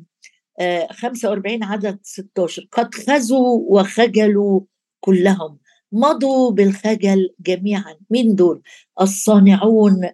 آه 0.60 0.88
45 0.92 1.64
عدد 1.64 2.00
16 2.04 2.68
قد 2.72 2.96
خزوا 2.96 3.60
وخجلوا 3.70 4.62
كلهم. 5.00 5.58
مضوا 5.92 6.52
بالخجل 6.52 7.30
جميعا. 7.40 7.96
مين 8.10 8.36
دول؟ 8.36 8.62
الصانعون 9.02 10.10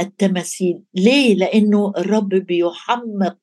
التماثيل. 0.00 0.82
ليه؟ 0.94 1.34
لأنه 1.34 1.92
الرب 1.96 2.28
بيحمق 2.28 3.38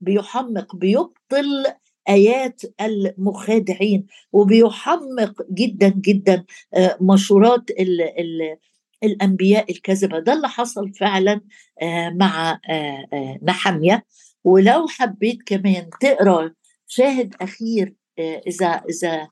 بيحمق 0.00 0.76
بيبطل 0.76 1.66
آيات 2.08 2.62
المخادعين 2.80 4.06
وبيحمق 4.32 5.42
جدا 5.50 5.88
جدا 5.88 6.44
مشورات 7.00 7.70
ال 7.70 8.00
ال 8.02 8.56
الأنبياء 9.06 9.70
الكذبة. 9.70 10.18
ده 10.18 10.32
اللي 10.32 10.48
حصل 10.48 10.92
فعلا 10.94 11.40
مع 12.14 12.60
نحمية. 13.42 14.04
ولو 14.44 14.86
حبيت 14.88 15.38
كمان 15.46 15.90
تقرأ 16.00 16.52
شاهد 16.86 17.34
أخير 17.40 17.94
إذا 18.18 18.82
إذا 18.90 19.28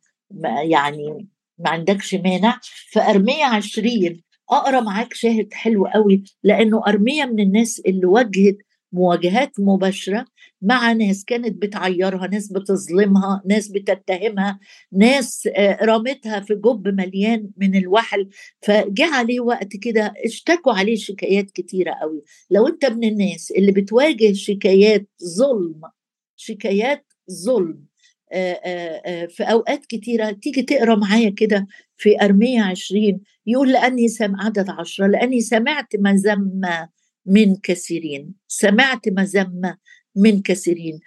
يعني 0.71 1.29
ما 1.59 1.71
عندكش 1.71 2.15
مانع 2.15 2.61
فارميه 2.93 3.45
20 3.45 4.21
أقرأ 4.51 4.81
معاك 4.81 5.15
شاهد 5.15 5.55
حلو 5.55 5.87
قوي 5.87 6.25
لأنه 6.43 6.83
أرمية 6.87 7.25
من 7.25 7.41
الناس 7.41 7.81
اللي 7.87 8.07
واجهت 8.07 8.57
مواجهات 8.93 9.53
مباشرة 9.59 10.25
مع 10.63 10.93
ناس 10.93 11.25
كانت 11.25 11.63
بتعيرها 11.63 12.27
ناس 12.27 12.53
بتظلمها 12.53 13.43
ناس 13.47 13.69
بتتهمها 13.69 14.59
ناس 14.93 15.49
رمتها 15.83 16.41
في 16.41 16.55
جب 16.55 16.89
مليان 16.89 17.51
من 17.57 17.77
الوحل. 17.77 18.29
فجاء 18.63 19.11
عليه 19.13 19.41
وقت 19.41 19.77
كده 19.77 20.15
اشتكوا 20.25 20.73
عليه 20.73 20.97
شكايات 20.97 21.51
كتيرة 21.51 21.93
قوي. 21.93 22.23
لو 22.51 22.69
انت 22.69 22.85
من 22.85 23.05
الناس 23.05 23.51
اللي 23.51 23.73
بتواجه 23.73 24.33
شكايات 24.33 25.09
ظلم 25.39 25.81
شكايات 26.37 27.07
ظلم 27.45 27.85
في 29.29 29.43
أوقات 29.51 29.87
كتيرة 29.87 30.31
تيجي 30.31 30.63
تقرأ 30.63 30.95
معايا 30.95 31.31
كده 31.31 31.67
في 31.97 32.23
أرمية 32.23 32.63
20 32.63 33.21
يقول 33.47 33.73
لأني 33.73 34.09
سمع 34.09 34.45
عدد 34.45 34.71
عشرة 34.71 35.07
لأني 35.07 35.41
سمعت 35.41 35.97
مذمه 35.97 36.89
من 37.27 37.57
كثيرين 37.57 38.35
سمعت 38.49 39.09
مذمه 39.09 39.77
من 40.17 40.43
كثيرين 40.43 41.01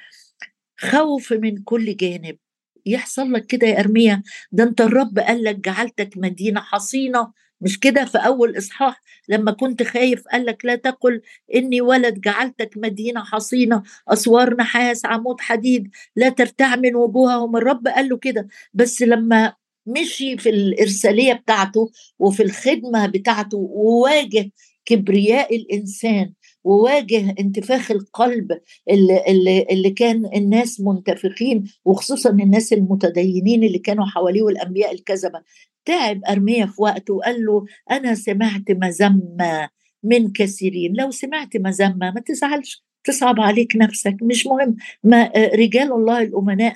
خوف 0.79 1.33
من 1.33 1.63
كل 1.63 1.97
جانب. 1.97 2.37
يحصل 2.85 3.33
لك 3.33 3.45
كده 3.45 3.67
يا 3.67 3.79
ارميا 3.79 4.23
ده 4.51 4.63
أنت 4.63 4.81
الرب 4.81 5.19
قال 5.19 5.43
لك 5.43 5.55
جعلتك 5.55 6.09
مدينة 6.17 6.61
حصينة. 6.61 7.31
مش 7.61 7.79
كده؟ 7.79 8.05
في 8.05 8.17
أول 8.17 8.57
إصحاح 8.57 9.01
لما 9.29 9.51
كنت 9.51 9.83
خايف 9.83 10.23
قال 10.31 10.45
لك 10.45 10.65
لا 10.65 10.75
تقل 10.75 11.21
إني 11.55 11.81
ولد 11.81 12.21
جعلتك 12.21 12.69
مدينة 12.77 13.23
حصينة. 13.23 13.83
أسوار 14.07 14.55
نحاس 14.55 15.05
عمود 15.05 15.41
حديد. 15.41 15.89
لا 16.15 16.29
ترتع 16.29 16.75
من 16.75 16.95
وجوههم. 16.95 17.55
الرب 17.57 17.87
قال 17.87 18.09
له 18.09 18.17
كده. 18.17 18.47
بس 18.73 19.01
لما 19.01 19.53
مشي 19.85 20.37
في 20.37 20.49
الإرسالية 20.49 21.33
بتاعته 21.33 21.91
وفي 22.19 22.43
الخدمة 22.43 23.07
بتاعته 23.07 23.57
وواجه 23.57 24.51
كبرياء 24.85 25.55
الإنسان 25.55 26.33
وواجه 26.67 27.35
انتفاخ 27.39 27.91
القلب 27.91 28.51
اللي, 28.89 29.23
اللي, 29.27 29.65
اللي 29.71 29.89
كان 29.89 30.25
الناس 30.35 30.81
منتفخين 30.81 31.63
وخصوصا 31.85 32.29
الناس 32.29 32.73
المتدينين 32.73 33.63
اللي 33.63 33.79
كانوا 33.79 34.05
حواليه 34.05 34.41
والأنبياء 34.41 34.93
الكذبة. 34.93 35.41
تعب 35.85 36.21
أرميا 36.29 36.65
في 36.65 36.81
وقته 36.81 37.13
وقال 37.13 37.45
له 37.45 37.65
أنا 37.91 38.15
سمعت 38.15 38.71
مذمة 38.71 39.69
من 40.03 40.31
كثيرين. 40.31 40.93
لو 40.95 41.11
سمعت 41.11 41.57
مذمة 41.57 42.11
ما 42.11 42.21
تزعلش. 42.25 42.86
تصعب 43.07 43.39
عليك 43.41 43.75
نفسك. 43.75 44.15
مش 44.21 44.47
مهم 44.47 44.75
ما 45.03 45.31
رجال 45.55 45.93
الله 45.93 46.21
الأمناء 46.21 46.75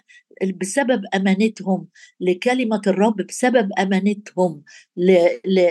بسبب 0.62 1.02
أمانتهم 1.15 1.88
لكلمة 2.22 2.82
الرب 2.88 3.15
بسبب 3.17 3.70
أمانتهم 3.80 4.63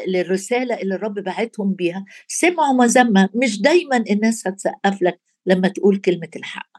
للرسالة 0.06 0.74
اللي 0.82 0.94
الرب 0.94 1.14
بعتهم 1.14 1.72
بيها. 1.72 2.04
سمعوا 2.28 2.74
مذمه 2.74 3.28
مش 3.34 3.60
دايما 3.62 3.96
الناس 4.10 4.46
هتسقف 4.46 5.02
لك 5.02 5.20
لما 5.46 5.68
تقول 5.68 5.96
كلمة 5.96 6.28
الحق. 6.36 6.69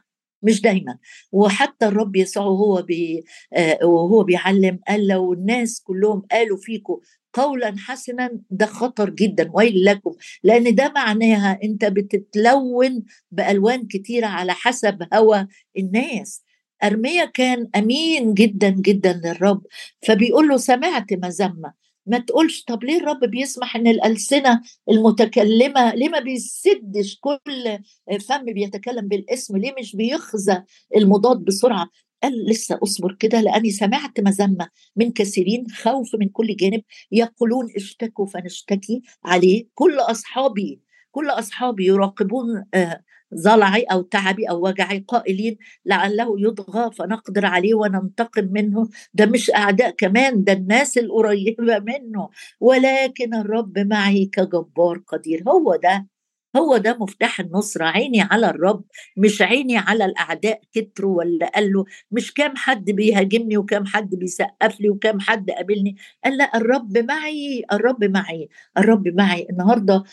مش 0.42 0.60
دايما. 0.60 0.98
وحتى 1.32 1.86
الرب 1.86 2.16
يسوع 2.16 2.44
وهو 2.44 2.82
بي 2.82 3.24
آه 3.52 3.78
وهو 3.86 4.24
بيعلم 4.24 4.78
قال 4.88 5.06
لو 5.06 5.32
الناس 5.32 5.80
كلهم 5.84 6.22
قالوا 6.32 6.56
فيكم 6.56 6.98
قولا 7.32 7.74
حسنا 7.78 8.40
ده 8.50 8.66
خطر 8.66 9.10
جدا 9.10 9.50
ويل 9.54 9.84
لكم. 9.84 10.12
لأن 10.44 10.74
ده 10.74 10.92
معناها 10.94 11.58
أنت 11.64 11.84
بتتلون 11.84 13.02
بألوان 13.30 13.86
كتيرة 13.86 14.26
على 14.26 14.52
حسب 14.52 15.06
هوى 15.14 15.46
الناس. 15.78 16.42
أرميا 16.84 17.24
كان 17.24 17.68
أمين 17.76 18.34
جدا 18.34 18.68
جدا 18.70 19.20
للرب. 19.24 19.62
فبيقول 20.06 20.48
له 20.48 20.56
سمعت 20.56 21.12
مذمه 21.12 21.72
ما 22.06 22.18
تقولش 22.18 22.64
طب 22.64 22.84
ليه 22.84 22.96
الرب 22.98 23.24
بيسمح 23.24 23.76
إن 23.76 23.86
الألسنة 23.86 24.60
المتكلمة 24.90 25.94
ليه 25.94 26.08
ما 26.08 26.20
بيسدش 26.20 27.18
كل 27.20 27.78
فم 28.20 28.44
بيتكلم 28.44 29.08
بالاسم؟ 29.08 29.56
ليه 29.56 29.74
مش 29.80 29.96
بيخزى 29.96 30.62
المضاد 30.96 31.36
بسرعة؟ 31.36 31.88
قال 32.22 32.46
لسه 32.46 32.78
أصبر 32.82 33.16
كده 33.20 33.40
لأني 33.40 33.70
سمعت 33.70 34.20
مذمة 34.20 34.68
من 34.96 35.12
كثيرين 35.12 35.66
خوف 35.70 36.14
من 36.14 36.28
كل 36.28 36.56
جانب 36.56 36.82
يقولون 37.12 37.68
اشتكوا 37.76 38.26
فنشتكي 38.26 39.02
عليه. 39.24 39.66
كل 39.74 39.98
أصحابي 39.98 40.80
كل 41.10 41.28
أصحابي 41.30 41.86
يراقبون 41.86 42.64
آه، 42.74 43.02
ظلعي 43.36 43.82
أو 43.82 44.02
تعبي 44.02 44.50
أو 44.50 44.66
وجعي 44.68 45.04
قائلين 45.08 45.56
لعله 45.86 46.34
يطغى 46.40 46.90
فنقدر 46.92 47.46
عليه 47.46 47.74
وننتقم 47.74 48.44
منه. 48.52 48.88
ده 49.14 49.26
مش 49.26 49.50
أعداء 49.50 49.90
كمان 49.90 50.44
ده 50.44 50.52
الناس 50.52 50.98
القريبة 50.98 51.78
منه. 51.78 52.28
ولكن 52.60 53.34
الرب 53.34 53.78
معي 53.78 54.26
كجبار 54.26 54.98
قدير. 55.06 55.42
هو 55.48 55.76
ده. 55.76 56.11
هو 56.56 56.76
ده 56.76 56.96
مفتاح 57.00 57.40
النصرة. 57.40 57.84
عيني 57.84 58.20
على 58.20 58.50
الرب 58.50 58.84
مش 59.16 59.42
عيني 59.42 59.76
على 59.78 60.04
الأعداء 60.04 60.60
كتروا 60.72 61.18
ولا 61.18 61.46
قال 61.54 61.72
له 61.72 61.84
مش 62.10 62.34
كام 62.34 62.56
حد 62.56 62.84
بيهاجمني 62.84 63.56
وكام 63.56 63.86
حد 63.86 64.14
بيسقف 64.14 64.80
لي 64.80 64.88
وكام 64.90 65.20
حد 65.20 65.50
قابلني. 65.50 65.96
قال 66.24 66.36
لا 66.36 66.56
الرب 66.56 66.98
معي 66.98 67.64
الرب 67.72 68.04
معي 68.04 68.48
الرب 68.78 69.08
معي. 69.08 69.46
النهاردة 69.50 70.04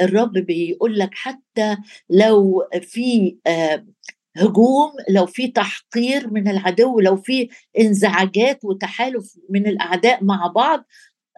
الرب 0.00 0.32
بيقول 0.32 0.98
لك 0.98 1.10
حتى 1.14 1.76
لو 2.10 2.68
في 2.82 3.36
هجوم 4.36 4.92
لو 5.10 5.26
في 5.26 5.48
تحقير 5.48 6.30
من 6.30 6.48
العدو 6.48 7.00
لو 7.00 7.16
في 7.16 7.48
انزعاجات 7.80 8.64
وتحالف 8.64 9.32
من 9.50 9.66
الأعداء 9.66 10.24
مع 10.24 10.46
بعض 10.46 10.84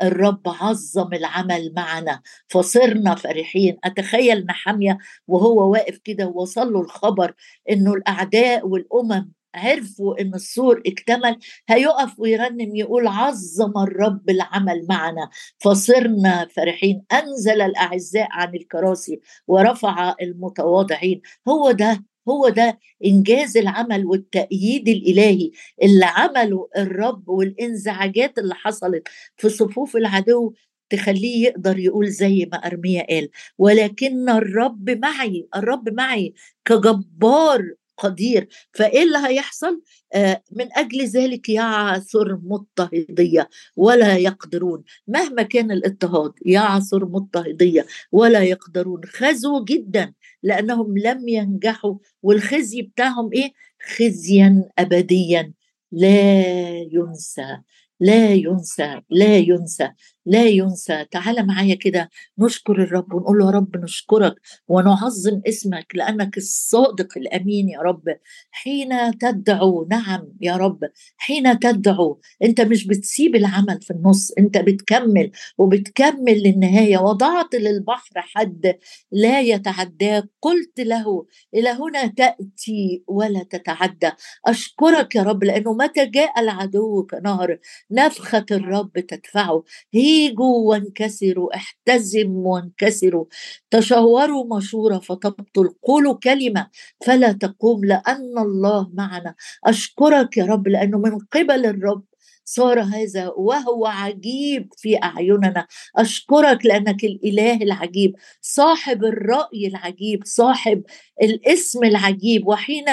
الرب 0.02 0.40
عظم 0.46 1.14
العمل 1.14 1.72
معنا. 1.76 2.20
فصرنا 2.48 3.14
فرحين. 3.14 3.78
أتخيل 3.84 4.46
نحمية 4.46 4.98
وهو 5.28 5.72
واقف 5.72 5.98
كده 6.04 6.26
ووصل 6.26 6.72
له 6.72 6.80
الخبر 6.80 7.34
إنه 7.70 7.94
الأعداء 7.94 8.66
والأمم 8.68 9.32
عرفوا 9.54 10.20
إن 10.20 10.34
السور 10.34 10.82
اكتمل. 10.86 11.38
هيقف 11.68 12.20
ويرنم 12.20 12.76
يقول 12.76 13.06
عظم 13.06 13.72
الرب 13.82 14.30
العمل 14.30 14.86
معنا. 14.88 15.28
فصرنا 15.58 16.46
فرحين. 16.56 17.04
أنزل 17.12 17.60
الأعزاء 17.60 18.28
عن 18.30 18.54
الكراسي 18.54 19.20
ورفع 19.46 20.14
المتواضعين. 20.22 21.20
هو 21.48 21.70
ده 21.70 22.04
هو 22.30 22.48
ده 22.48 22.78
إنجاز 23.04 23.56
العمل 23.56 24.06
والتأييد 24.06 24.88
الإلهي 24.88 25.50
اللي 25.82 26.04
عمله 26.04 26.68
الرب 26.76 27.28
والإنزعاجات 27.28 28.38
اللي 28.38 28.54
حصلت 28.54 29.08
في 29.36 29.48
صفوف 29.48 29.96
العدو 29.96 30.52
تخليه 30.90 31.46
يقدر 31.46 31.78
يقول 31.78 32.08
زي 32.10 32.48
ما 32.52 32.58
أرميا 32.58 33.06
قال. 33.10 33.28
ولكن 33.58 34.28
الرب 34.28 34.90
معي 34.90 35.48
الرب 35.56 35.88
معي 35.88 36.34
كجبار 36.64 37.74
قدير. 37.98 38.48
فإيه 38.72 39.02
اللي 39.02 39.18
هيحصل؟ 39.26 39.82
آه 40.14 40.42
من 40.52 40.68
أجل 40.72 41.04
ذلك 41.04 41.48
يعثر 41.48 42.38
مضطهدية 42.44 43.48
ولا 43.76 44.16
يقدرون. 44.16 44.82
مهما 45.08 45.42
كان 45.42 45.70
الاضطهاد 45.70 46.32
يعثر 46.46 47.04
مضطهدية 47.04 47.86
ولا 48.12 48.42
يقدرون. 48.42 49.00
خزوا 49.04 49.64
جدا. 49.64 50.12
لأنهم 50.42 50.98
لم 50.98 51.28
ينجحوا 51.28 51.94
والخزي 52.22 52.82
بتاعهم 52.82 53.30
إيه؟ 53.32 53.52
خزيا 53.96 54.70
ابديا. 54.78 55.52
لا 55.92 56.78
ينسى 56.92 57.58
لا 58.00 58.34
ينسى 58.34 59.00
لا 59.10 59.38
ينسى. 59.38 59.90
لا 60.28 60.44
ينسى. 60.44 61.04
تعال 61.10 61.46
معايا 61.46 61.74
كده 61.74 62.10
نشكر 62.38 62.82
الرب 62.82 63.14
ونقول 63.14 63.38
له 63.38 63.46
يا 63.46 63.50
رب 63.50 63.76
نشكرك 63.76 64.34
ونعظم 64.68 65.40
اسمك 65.48 65.86
لأنك 65.94 66.36
الصادق 66.36 67.08
الأمين 67.18 67.68
يا 67.68 67.80
رب. 67.80 68.04
حين 68.50 69.18
تدعو 69.18 69.86
نعم 69.90 70.22
يا 70.40 70.56
رب. 70.56 70.78
حين 71.16 71.58
تدعو 71.58 72.20
أنت 72.44 72.60
مش 72.60 72.86
بتسيب 72.86 73.36
العمل 73.36 73.80
في 73.82 73.90
النص 73.90 74.32
أنت 74.38 74.58
بتكمل 74.58 75.30
وبتكمل 75.58 76.42
للنهاية. 76.42 76.98
وضعت 76.98 77.54
للبحر 77.54 78.12
حد 78.16 78.78
لا 79.12 79.40
يتعداه 79.40 80.24
قلت 80.42 80.80
له 80.80 81.26
إلى 81.54 81.68
هنا 81.70 82.06
تأتي 82.06 83.02
ولا 83.06 83.42
تتعدى. 83.50 84.10
أشكرك 84.46 85.14
يا 85.14 85.22
رب 85.22 85.44
لأنه 85.44 85.72
متى 85.72 86.06
جاء 86.06 86.40
العدو 86.40 87.06
كنهر 87.10 87.58
نفخة 87.90 88.46
الرب 88.50 88.98
تدفعه. 88.98 89.64
هي 89.94 90.17
ايجوا 90.18 90.68
وانكسروا 90.70 91.56
احتزموا 91.56 92.54
وانكسروا. 92.54 93.24
تشاوروا 93.70 94.56
مشورة 94.56 94.98
فتبطل 94.98 95.68
قولوا 95.82 96.14
كلمة 96.14 96.66
فلا 97.06 97.32
تقوم 97.32 97.84
لأن 97.84 98.38
الله 98.38 98.90
معنا. 98.94 99.34
أشكرك 99.64 100.36
يا 100.36 100.44
رب 100.46 100.68
لأنه 100.68 100.98
من 100.98 101.18
قبل 101.32 101.66
الرب 101.66 102.04
صار 102.48 102.80
هذا 102.80 103.28
وهو 103.36 103.86
عجيب 103.86 104.68
في 104.76 105.02
أعيننا. 105.02 105.66
أشكرك 105.96 106.66
لأنك 106.66 107.04
الإله 107.04 107.56
العجيب 107.56 108.16
صاحب 108.42 109.04
الرأي 109.04 109.66
العجيب 109.66 110.22
صاحب 110.24 110.82
الاسم 111.22 111.84
العجيب. 111.84 112.46
وحين 112.48 112.84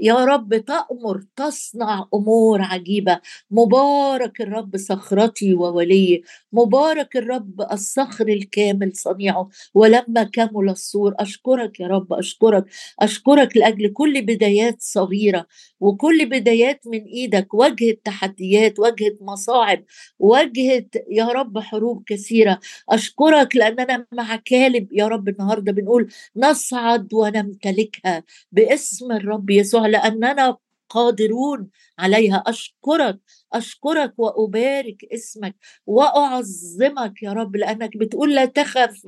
يا 0.00 0.24
رب 0.24 0.54
تأمر 0.56 1.22
تصنع 1.36 2.08
أمور 2.14 2.62
عجيبة. 2.62 3.20
مبارك 3.50 4.40
الرب 4.40 4.76
صخرتي 4.76 5.54
وولي. 5.54 6.22
مبارك 6.52 7.16
الرب 7.16 7.60
الصخر 7.72 8.28
الكامل 8.28 8.92
صنيعه. 8.96 9.48
ولما 9.74 10.22
كمل 10.32 10.70
السور 10.70 11.14
أشكرك 11.18 11.80
يا 11.80 11.86
رب 11.86 12.12
أشكرك. 12.12 12.64
أشكرك 13.00 13.56
لأجل 13.56 13.92
كل 13.92 14.22
بدايات 14.22 14.76
صغيرة 14.80 15.46
وكل 15.80 16.26
بدايات 16.26 16.80
من 16.86 17.04
إيدك. 17.04 17.54
واجهت 17.54 18.00
تحديات 18.04 18.78
واجهت 19.00 19.18
مصاعب 19.20 19.84
واجهت 20.18 20.94
يا 21.10 21.24
رب 21.24 21.58
حروب 21.58 22.04
كثيرة. 22.06 22.60
أشكرك 22.88 23.56
لأننا 23.56 24.06
مع 24.12 24.36
كالب 24.36 24.92
يا 24.92 25.08
رب 25.08 25.28
النهاردة 25.28 25.72
بنقول 25.72 26.08
نصعد 26.36 27.14
ونمتلكها 27.14 28.22
باسم 28.52 29.12
الرب 29.12 29.50
يسوع 29.50 29.86
لأننا 29.86 30.56
قادرون 30.88 31.68
عليها. 31.98 32.42
أشكرك 32.46 33.18
أشكرك 33.52 34.14
وأبارك 34.18 35.04
اسمك 35.14 35.56
وأعظمك 35.86 37.22
يا 37.22 37.32
رب 37.32 37.56
لأنك 37.56 37.96
بتقول 37.96 38.34
لا 38.34 38.44
تخف 38.44 39.02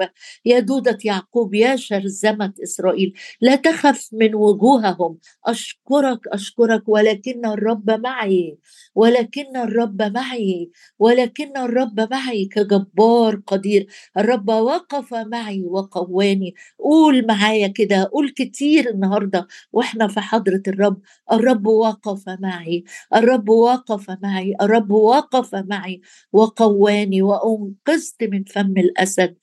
يا 0.45 0.59
دودة 0.61 0.99
يعقوب 1.05 1.55
يا 1.55 1.77
شرذمة 1.77 2.53
إسرائيل 2.63 3.13
لا 3.41 3.57
تخف 3.57 4.09
من 4.13 4.35
وجوههم. 4.35 5.19
أشكرك 5.47 6.29
أشكرك 6.29 6.83
ولكن 6.89 7.47
الرب 7.47 7.91
معي 7.91 8.59
ولكن 8.95 9.57
الرب 9.57 10.03
معي 10.03 10.71
ولكن 10.99 11.57
الرب 11.57 12.01
معي 12.11 12.45
كجبار 12.45 13.41
قدير. 13.47 13.87
الرب 14.19 14.49
وقف 14.49 15.15
معي 15.15 15.65
وقواني. 15.65 16.55
قول 16.79 17.27
معايا 17.27 17.69
كده 17.69 18.11
قول 18.13 18.31
كتير 18.31 18.91
النهاردة 18.91 19.47
وإحنا 19.73 20.09
في 20.09 20.21
حضرة 20.21 20.63
الرب. 20.69 21.01
الرب 21.33 21.67
وقف 21.67 22.29
معي 22.29 22.85
الرب 23.15 23.49
وقف 23.49 24.11
معي 24.23 24.30
معي 24.31 24.55
الرب 24.63 24.91
وقف 24.91 25.55
معي 25.55 26.01
وقواني 26.33 27.23
وأنقذت 27.23 28.25
من 28.25 28.45
فم 28.45 28.75
الأسد. 28.79 29.37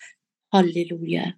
هللويا. 0.54 1.38